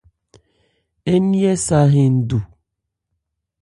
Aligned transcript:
Ńnyɛ 1.15 1.51
sa 1.65 1.79
hɛn 1.93 2.15
du. 2.29 2.39